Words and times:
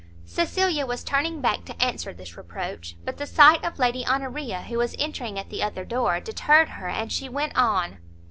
Cecilia 0.25 0.87
was 0.87 1.03
turning 1.03 1.41
back 1.41 1.63
to 1.65 1.79
answer 1.79 2.11
this 2.11 2.35
reproach, 2.35 2.95
but 3.05 3.17
the 3.17 3.27
sight 3.27 3.63
of 3.63 3.77
Lady 3.77 4.03
Honoria, 4.03 4.63
who 4.63 4.79
was 4.79 4.95
entering 4.97 5.37
at 5.37 5.51
the 5.51 5.61
other 5.61 5.85
door, 5.85 6.19
deterred 6.19 6.69
her, 6.69 6.87
and 6.89 7.11
she 7.13 7.29
went 7.29 7.55
on. 7.55 7.99